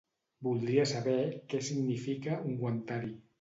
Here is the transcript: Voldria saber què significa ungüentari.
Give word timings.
Voldria 0.45 0.85
saber 0.91 1.13
què 1.53 1.61
significa 1.67 2.39
ungüentari. 2.53 3.15